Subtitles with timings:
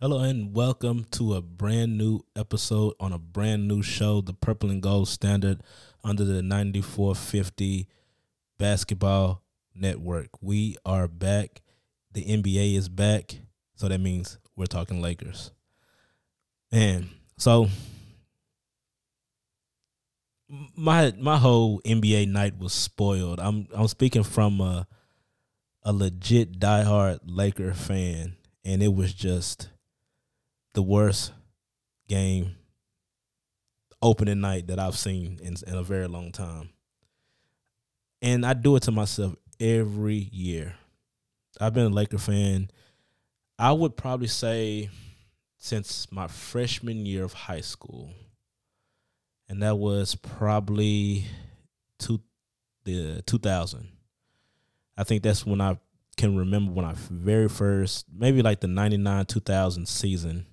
[0.00, 4.70] Hello and welcome to a brand new episode on a brand new show, the Purple
[4.70, 5.60] and Gold Standard
[6.04, 7.88] under the 9450
[8.58, 9.42] Basketball
[9.74, 10.28] Network.
[10.40, 11.62] We are back.
[12.12, 13.40] The NBA is back.
[13.74, 15.50] So that means we're talking Lakers.
[16.70, 17.66] And so
[20.76, 23.40] my my whole NBA night was spoiled.
[23.40, 24.86] I'm I'm speaking from a
[25.82, 29.70] a legit diehard Laker fan and it was just
[30.78, 31.32] the worst
[32.06, 32.54] game
[34.00, 36.68] opening night that I've seen in, in a very long time.
[38.22, 40.76] And I do it to myself every year.
[41.60, 42.70] I've been a Laker fan.
[43.58, 44.88] I would probably say
[45.56, 48.10] since my freshman year of high school.
[49.48, 51.24] And that was probably
[51.98, 52.20] two
[52.84, 53.88] the 2000.
[54.96, 55.76] I think that's when I
[56.16, 60.46] can remember when I very first maybe like the 99 2000 season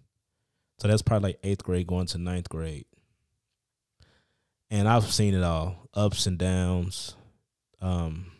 [0.80, 2.86] so that's probably like eighth grade going to ninth grade.
[4.70, 7.16] And I've seen it all, ups and downs,
[7.82, 8.32] um,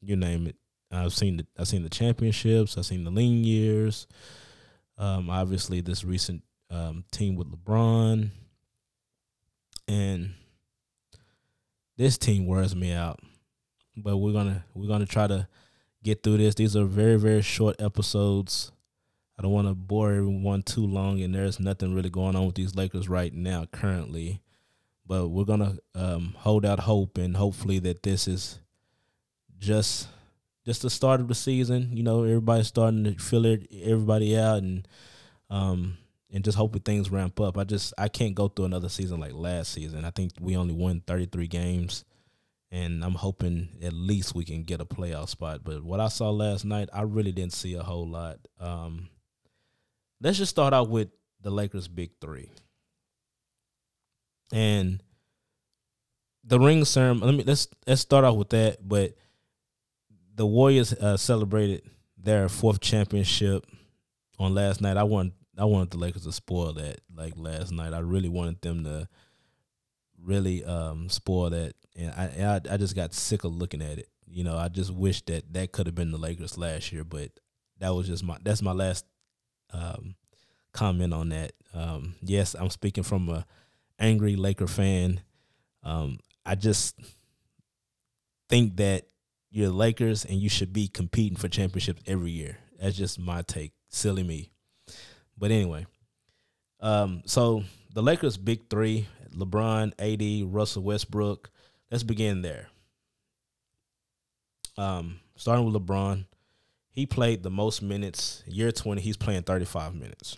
[0.00, 0.56] you name it.
[0.90, 4.06] I've seen the I've seen the championships, I've seen the lean years.
[4.96, 8.30] Um, obviously this recent um, team with LeBron.
[9.88, 10.34] And
[11.96, 13.20] this team wears me out.
[13.96, 15.48] But we're gonna we're gonna try to
[16.02, 16.54] get through this.
[16.54, 18.72] These are very, very short episodes.
[19.38, 22.54] I don't want to bore everyone too long, and there's nothing really going on with
[22.54, 24.40] these Lakers right now currently.
[25.06, 28.60] But we're gonna um, hold out hope, and hopefully that this is
[29.58, 30.08] just
[30.64, 31.90] just the start of the season.
[31.92, 34.86] You know, everybody's starting to fill it, everybody out, and
[35.50, 35.98] um,
[36.32, 37.58] and just hoping things ramp up.
[37.58, 40.04] I just I can't go through another season like last season.
[40.04, 42.04] I think we only won 33 games,
[42.70, 45.60] and I'm hoping at least we can get a playoff spot.
[45.64, 48.38] But what I saw last night, I really didn't see a whole lot.
[48.58, 49.10] Um,
[50.20, 51.08] let's just start out with
[51.40, 52.50] the Lakers' big three.
[54.52, 55.02] And
[56.44, 57.26] the ring ceremony.
[57.26, 58.86] Let me let's let's start off with that.
[58.86, 59.14] But
[60.34, 61.82] the Warriors uh, celebrated
[62.18, 63.66] their fourth championship
[64.38, 64.96] on last night.
[64.96, 67.92] I want I wanted the Lakers to spoil that like last night.
[67.92, 69.08] I really wanted them to
[70.22, 74.08] really um, spoil that, and I, I I just got sick of looking at it.
[74.26, 77.30] You know, I just wish that that could have been the Lakers last year, but
[77.78, 79.06] that was just my that's my last
[79.74, 80.14] um,
[80.72, 81.52] comment on that.
[81.74, 83.44] Um, yes, I'm speaking from a
[83.98, 85.20] angry Laker fan.
[85.82, 86.98] Um, I just
[88.48, 89.06] think that
[89.50, 92.58] you're Lakers and you should be competing for championships every year.
[92.80, 93.72] That's just my take.
[93.88, 94.50] Silly me.
[95.38, 95.86] But anyway,
[96.80, 101.50] um, so the Lakers' big three: LeBron, AD, Russell Westbrook.
[101.90, 102.68] Let's begin there.
[104.76, 106.24] Um, starting with LeBron,
[106.94, 108.44] he played the most minutes.
[108.46, 110.36] Year 20, he's playing 35 minutes.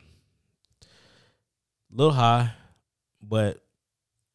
[1.91, 2.53] Little high,
[3.23, 3.63] but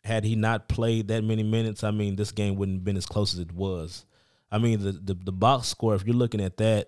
[0.03, 3.07] had he not played that many minutes, I mean, this game wouldn't have been as
[3.07, 4.05] close as it was.
[4.51, 6.87] I mean, the, the, the box score, if you're looking at that,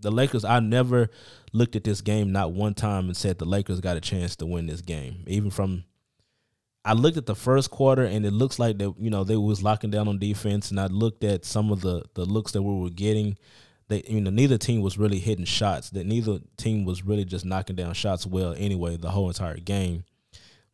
[0.00, 1.08] the Lakers, I never
[1.52, 4.46] looked at this game not one time and said the Lakers got a chance to
[4.46, 5.24] win this game.
[5.28, 5.84] Even from
[6.84, 9.62] I looked at the first quarter and it looks like that, you know, they was
[9.62, 12.80] locking down on defense and I looked at some of the the looks that we
[12.80, 13.36] were getting
[13.88, 15.90] they you know neither team was really hitting shots.
[15.90, 20.04] That neither team was really just knocking down shots well anyway the whole entire game.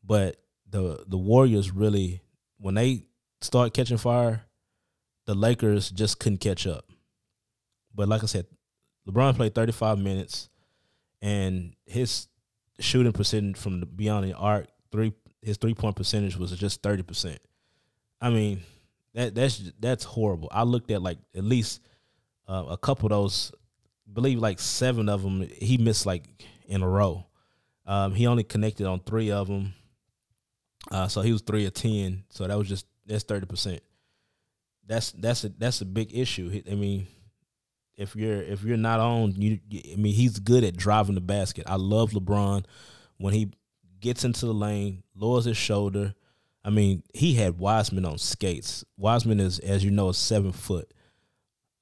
[0.03, 0.37] But
[0.69, 2.21] the the Warriors really
[2.59, 3.07] when they
[3.41, 4.43] start catching fire,
[5.27, 6.87] the Lakers just couldn't catch up.
[7.95, 8.47] But like I said,
[9.09, 10.49] LeBron played 35 minutes
[11.23, 12.27] and his
[12.81, 17.37] shooting percentage from beyond the arc, three his three point percentage was just 30%.
[18.21, 18.63] I mean,
[19.15, 20.49] that that's that's horrible.
[20.51, 21.81] I looked at like at least
[22.49, 23.53] uh, a couple of those,
[24.12, 26.25] believe like seven of them, he missed like
[26.66, 27.27] in a row.
[27.87, 29.75] Um, he only connected on three of them,
[30.91, 32.25] uh, so he was three of ten.
[32.31, 33.83] So that was just that's thirty percent.
[34.87, 36.62] That's that's a that's a big issue.
[36.71, 37.06] I mean,
[37.97, 39.59] if you're if you're not on, you,
[39.93, 41.65] I mean, he's good at driving the basket.
[41.66, 42.65] I love LeBron
[43.19, 43.53] when he
[44.01, 46.15] gets into the lane, lowers his shoulder.
[46.65, 48.84] I mean, he had Wiseman on skates.
[48.97, 50.92] Wiseman is, as you know, seven foot.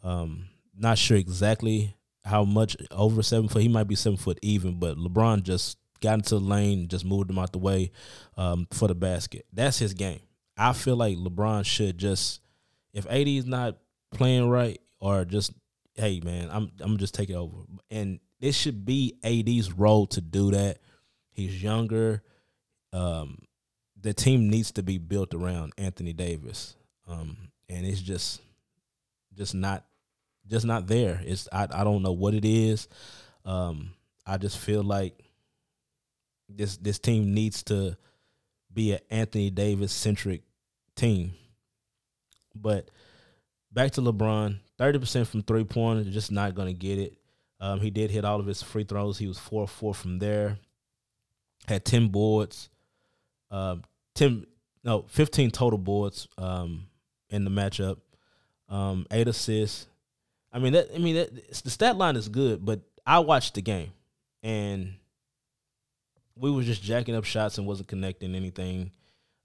[0.02, 0.48] Um,
[0.82, 3.62] not sure exactly how much over seven foot.
[3.62, 7.30] He might be seven foot even, but LeBron just got into the lane, just moved
[7.30, 7.92] him out the way
[8.36, 9.46] um, for the basket.
[9.52, 10.20] That's his game.
[10.56, 12.40] I feel like LeBron should just,
[12.92, 13.78] if AD is not
[14.12, 15.52] playing right, or just,
[15.94, 17.56] hey man, I'm I'm just take it over,
[17.90, 20.78] and it should be AD's role to do that.
[21.32, 22.22] He's younger.
[22.92, 23.38] Um,
[24.00, 26.76] the team needs to be built around Anthony Davis,
[27.08, 27.36] um,
[27.68, 28.40] and it's just
[29.34, 29.84] just not
[30.48, 31.20] just not there.
[31.24, 32.88] It's I I don't know what it is.
[33.44, 33.92] Um,
[34.26, 35.18] I just feel like
[36.48, 37.96] this this team needs to
[38.72, 40.42] be an Anthony Davis centric
[40.96, 41.32] team.
[42.54, 42.90] But
[43.72, 47.18] back to LeBron, thirty percent from three point, just not gonna get it.
[47.60, 49.18] Um, he did hit all of his free throws.
[49.18, 50.58] He was four four from there.
[51.66, 52.68] Had ten boards,
[53.50, 53.82] um,
[54.14, 54.46] ten
[54.84, 56.86] no fifteen total boards um,
[57.30, 57.98] in the matchup.
[58.68, 59.86] Um, eight assists.
[60.52, 60.88] I mean that.
[60.94, 63.92] I mean that, the stat line is good, but I watched the game
[64.42, 64.94] and
[66.36, 68.90] we was just jacking up shots and wasn't connecting anything.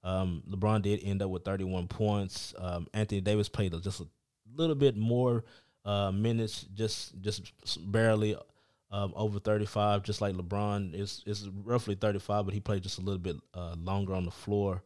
[0.03, 2.53] Um, LeBron did end up with 31 points.
[2.57, 4.07] Um, Anthony Davis played just a
[4.55, 5.43] little bit more
[5.85, 7.51] uh, minutes, just just
[7.91, 8.35] barely
[8.91, 10.93] um, over 35, just like LeBron.
[10.93, 14.31] is is roughly 35, but he played just a little bit uh, longer on the
[14.31, 14.83] floor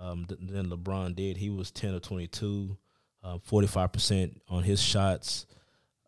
[0.00, 1.36] um, th- than LeBron did.
[1.36, 2.76] He was 10 or 22,
[3.24, 5.46] uh, 45% on his shots.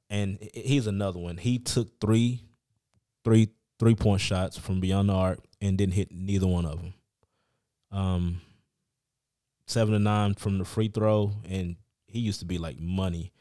[0.08, 1.36] And he's another one.
[1.36, 2.44] He took three,
[3.24, 3.48] three
[3.78, 6.94] three point shots from beyond the arc and didn't hit neither one of them.
[7.90, 8.40] Um,
[9.66, 11.76] seven to nine from the free throw, and
[12.06, 13.32] he used to be like money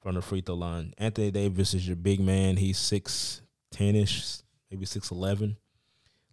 [0.00, 0.94] from the free throw line.
[0.98, 2.56] Anthony Davis is your big man.
[2.56, 4.38] He's six ten ish,
[4.70, 5.56] maybe six eleven.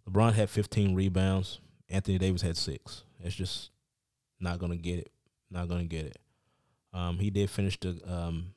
[0.08, 1.60] LeBron had fifteen rebounds.
[1.88, 3.04] Anthony Davis had six.
[3.20, 3.70] It's just
[4.40, 5.12] not gonna get it.
[5.50, 6.18] Not gonna get it.
[6.92, 8.54] Um, he did finish the um,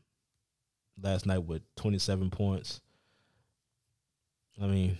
[1.01, 2.81] last night with twenty seven points.
[4.61, 4.97] I mean,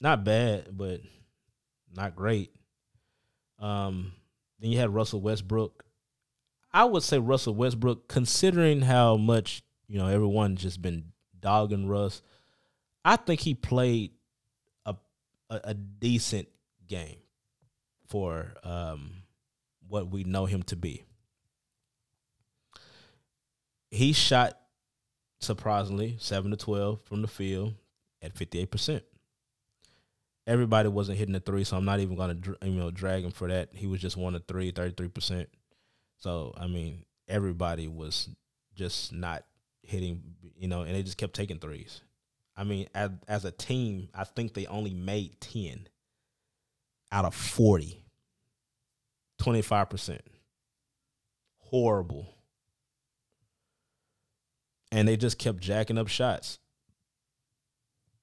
[0.00, 1.00] not bad, but
[1.94, 2.50] not great.
[3.58, 4.12] Um,
[4.58, 5.84] then you had Russell Westbrook.
[6.72, 11.04] I would say Russell Westbrook, considering how much you know everyone just been
[11.38, 12.22] dogging Russ,
[13.04, 14.12] I think he played
[14.86, 14.94] a
[15.48, 16.48] a, a decent
[16.86, 17.18] game
[18.06, 19.22] for um,
[19.88, 21.04] what we know him to be.
[23.90, 24.58] He shot
[25.40, 27.74] surprisingly seven to twelve from the field,
[28.22, 29.02] at 58%.
[30.46, 33.48] Everybody wasn't hitting the three, so I'm not even to you know drag him for
[33.48, 33.70] that.
[33.72, 35.46] He was just one of three, 33%.
[36.18, 38.28] So, I mean, everybody was
[38.74, 39.44] just not
[39.82, 40.22] hitting,
[40.56, 42.00] you know, and they just kept taking threes.
[42.56, 45.88] I mean, as, as a team, I think they only made 10
[47.12, 48.02] out of 40.
[49.40, 50.18] 25%.
[51.58, 52.34] Horrible.
[54.92, 56.58] And they just kept jacking up shots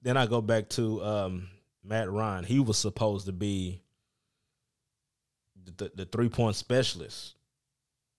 [0.01, 1.49] then I go back to um,
[1.83, 2.45] Matt Ryan.
[2.45, 3.81] He was supposed to be
[5.77, 7.35] the, the three point specialist.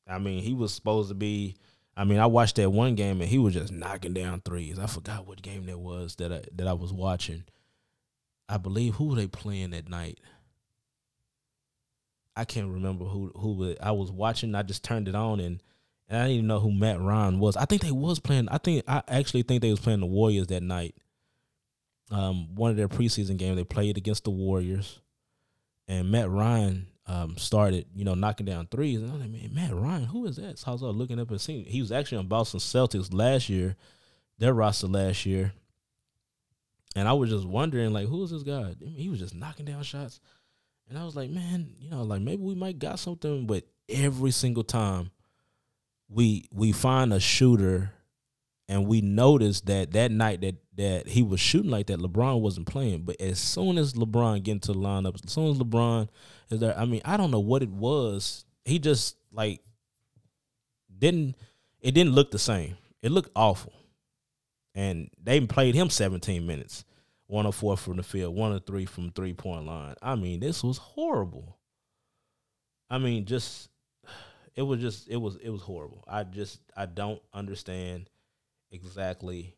[0.06, 1.56] I mean, he was supposed to be.
[1.96, 4.78] I mean, I watched that one game and he was just knocking down threes.
[4.78, 7.44] I forgot what game that was that I, that I was watching.
[8.48, 10.20] I believe who were they playing that night.
[12.36, 14.54] I can't remember who who I was watching.
[14.54, 15.62] I just turned it on and,
[16.08, 17.56] and I didn't even know who Matt Ryan was.
[17.56, 18.49] I think they was playing.
[18.49, 20.94] I think I actually think they was playing the Warriors that night
[22.10, 25.00] um, one of their preseason games, they played against the Warriors,
[25.87, 29.00] and Matt Ryan um, started, you know, knocking down threes.
[29.00, 30.58] And I'm like, man, Matt Ryan, who is that?
[30.58, 33.76] So I was looking up and seeing he was actually on Boston Celtics last year,
[34.38, 35.52] their roster last year.
[36.96, 38.75] And I was just wondering, like, who is this guy?
[38.81, 40.20] I mean, he was just knocking down shots.
[40.88, 44.31] And I was like, man, you know, like maybe we might got something, but every
[44.31, 45.11] single time
[46.08, 47.93] we we find a shooter
[48.69, 52.66] and we noticed that that night that that he was shooting like that, LeBron wasn't
[52.66, 53.02] playing.
[53.02, 56.09] But as soon as LeBron get into the lineup, as soon as LeBron
[56.50, 58.44] is there, I mean, I don't know what it was.
[58.64, 59.61] He just like
[60.97, 61.37] didn't
[61.80, 62.76] it didn't look the same.
[63.02, 63.73] It looked awful.
[64.75, 66.85] And they played him 17 minutes.
[67.28, 69.94] 104 from the field, 103 from three point line.
[70.00, 71.59] I mean, this was horrible.
[72.88, 73.68] I mean, just
[74.57, 76.05] it was just it was it was horrible.
[76.09, 78.11] I just I don't understand
[78.71, 79.55] exactly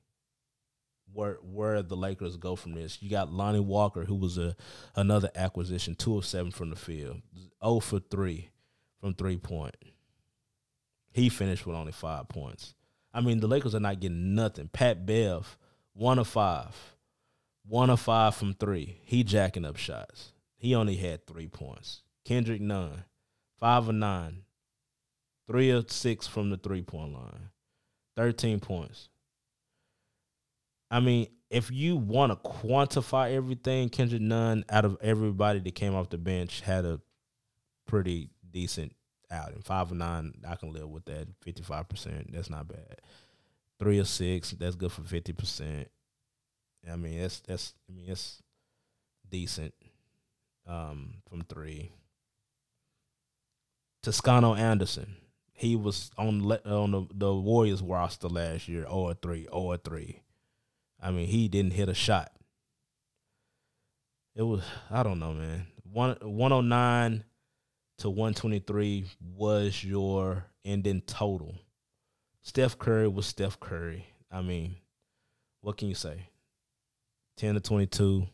[1.13, 2.99] where where the Lakers go from this.
[3.01, 4.57] You got Lonnie Walker, who was a
[4.95, 8.51] another acquisition, two of seven from the field, zero oh for three
[9.01, 9.77] from three point.
[11.13, 12.75] He finished with only five points.
[13.13, 14.69] I mean, the Lakers are not getting nothing.
[14.69, 15.59] Pat Bev,
[15.93, 16.77] one of five,
[17.67, 19.01] one of five from three.
[19.03, 20.33] He jacking up shots.
[20.57, 22.03] He only had three points.
[22.25, 23.05] Kendrick Nunn,
[23.59, 24.43] five of nine,
[25.51, 27.51] three of six from the three point line.
[28.17, 29.09] 13 points.
[30.91, 35.95] I mean, if you want to quantify everything, Kendrick Nunn, out of everybody that came
[35.95, 37.01] off the bench, had a
[37.87, 38.95] pretty decent
[39.31, 39.63] outing.
[39.63, 41.29] Five of nine, I can live with that.
[41.43, 43.01] Fifty five percent, that's not bad.
[43.79, 45.89] Three or six, that's good for fifty percent.
[46.91, 48.43] I mean, that's that's I mean, it's
[49.29, 49.75] decent.
[50.67, 51.91] Um, from three.
[54.03, 55.17] Toscano Anderson,
[55.61, 60.23] he was on on the, the Warriors roster last year, 0 3, 0 3.
[61.03, 62.33] I mean, he didn't hit a shot.
[64.35, 65.67] It was I don't know, man.
[65.83, 67.25] One one hundred nine
[67.99, 71.55] to one twenty three was your ending total.
[72.41, 74.07] Steph Curry was Steph Curry.
[74.33, 74.77] I mean,
[75.61, 76.31] what can you say?
[77.37, 78.27] Ten to twenty two.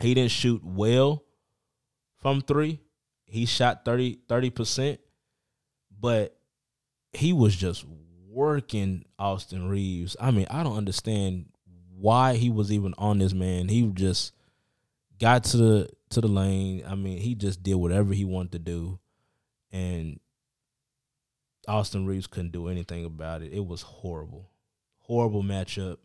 [0.00, 1.22] He didn't shoot well
[2.16, 2.80] from three.
[3.26, 5.00] He shot 30 30 percent,
[6.00, 6.36] but
[7.12, 7.84] he was just
[8.28, 10.16] working Austin Reaves.
[10.20, 11.46] I mean, I don't understand
[11.98, 13.68] why he was even on this man.
[13.68, 14.32] He just
[15.18, 16.84] got to the to the lane.
[16.86, 18.98] I mean, he just did whatever he wanted to do,
[19.72, 20.20] and
[21.66, 23.52] Austin Reaves couldn't do anything about it.
[23.52, 24.50] It was horrible,
[24.98, 25.96] horrible matchup,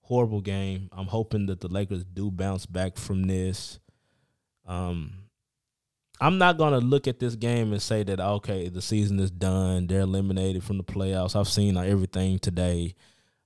[0.00, 0.88] horrible game.
[0.92, 3.78] I'm hoping that the Lakers do bounce back from this.
[4.66, 5.27] Um,
[6.20, 9.86] I'm not gonna look at this game and say that okay, the season is done.
[9.86, 11.36] They're eliminated from the playoffs.
[11.36, 12.94] I've seen like, everything today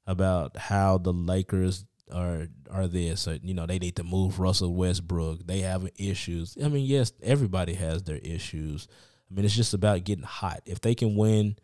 [0.07, 3.29] about how the Lakers are are this.
[3.43, 5.47] You know, they need to move Russell Westbrook.
[5.47, 6.57] They have issues.
[6.63, 8.89] I mean, yes, everybody has their issues.
[9.31, 10.63] I mean, it's just about getting hot.
[10.67, 11.57] If they can win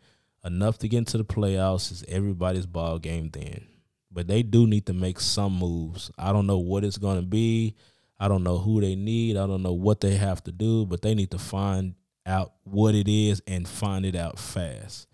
[0.43, 3.67] enough to get into the playoffs, it's everybody's ball game then.
[4.11, 6.11] But they do need to make some moves.
[6.17, 7.75] I don't know what it's going to be.
[8.19, 9.37] I don't know who they need.
[9.37, 11.95] I don't know what they have to do, but they need to find
[12.25, 15.07] out what it is and find it out fast.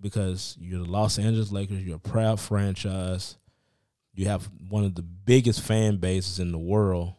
[0.00, 3.36] Because you're the Los Angeles Lakers, you're a proud franchise.
[4.12, 7.14] You have one of the biggest fan bases in the world.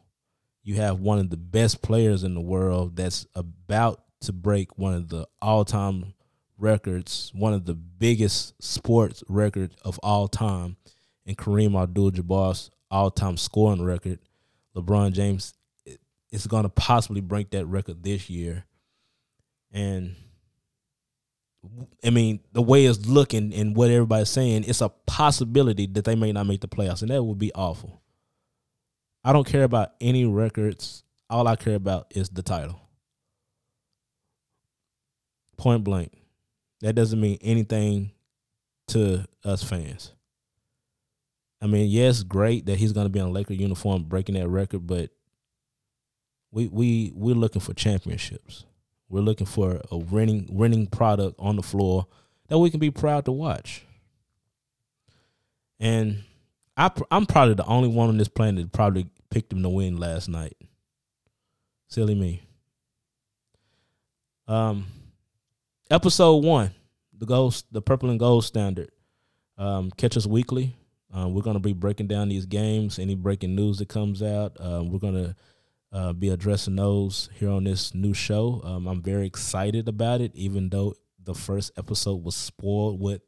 [0.63, 4.93] You have one of the best players in the world that's about to break one
[4.93, 6.13] of the all-time
[6.57, 10.77] records, one of the biggest sports records of all time,
[11.25, 14.19] and Kareem Abdul-Jabbar's all-time scoring record
[14.75, 15.53] LeBron James
[16.31, 18.65] is going to possibly break that record this year.
[19.71, 20.15] And
[22.03, 26.15] I mean, the way it's looking and what everybody's saying, it's a possibility that they
[26.15, 28.01] may not make the playoffs, and that would be awful.
[29.23, 31.03] I don't care about any records.
[31.29, 32.79] All I care about is the title.
[35.57, 36.11] Point blank.
[36.81, 38.11] That doesn't mean anything
[38.89, 40.11] to us fans.
[41.61, 44.47] I mean, yes, great that he's going to be in a Laker uniform breaking that
[44.47, 45.09] record, but
[46.51, 48.65] we we we're looking for championships.
[49.09, 52.07] We're looking for a winning winning product on the floor
[52.47, 53.85] that we can be proud to watch.
[55.79, 56.23] And
[56.77, 59.97] I I'm probably the only one on this planet that probably picked him to win
[59.97, 60.57] last night.
[61.87, 62.41] Silly me.
[64.47, 64.85] Um,
[65.89, 66.71] episode one,
[67.17, 68.91] the ghost, the purple and gold standard.
[69.57, 70.75] Um, catch us weekly
[71.15, 74.57] um, we're going to be breaking down these games, any breaking news that comes out.
[74.59, 75.35] Um, we're going to
[75.93, 78.61] uh, be addressing those here on this new show.
[78.65, 80.93] Um, I'm very excited about it, even though
[81.23, 83.21] the first episode was spoiled with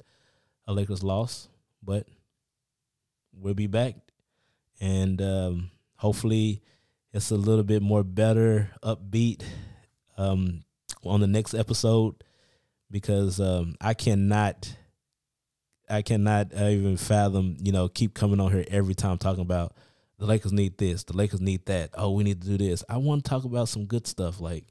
[0.67, 1.47] a Lakers loss.
[1.81, 2.09] But
[3.33, 3.95] we'll be back,
[4.81, 6.61] and um, hopefully,
[7.13, 9.43] it's a little bit more better, upbeat
[10.17, 10.59] um,
[11.05, 12.21] on the next episode
[12.91, 14.75] because um, I cannot
[15.89, 19.73] I cannot uh, even fathom, you know, keep coming on here every time talking about
[20.19, 21.91] the Lakers need this, the Lakers need that.
[21.93, 22.83] Oh, we need to do this.
[22.89, 24.39] I want to talk about some good stuff.
[24.39, 24.65] Like,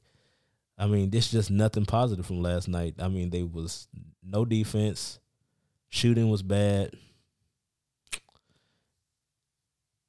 [0.77, 2.95] I mean, this just nothing positive from last night.
[2.99, 3.87] I mean, there was
[4.21, 5.19] no defense,
[5.89, 6.91] shooting was bad.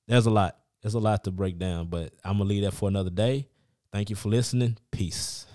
[0.06, 0.56] There's a lot.
[0.82, 3.46] There's a lot to break down, but I'm gonna leave that for another day.
[3.92, 4.78] Thank you for listening.
[4.90, 5.47] Peace.